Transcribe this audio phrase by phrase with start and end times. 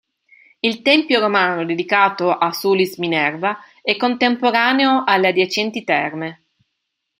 [0.61, 6.45] Il tempio romano dedicato a Sulis-Minerva è contemporaneo alle adiacenti Terme.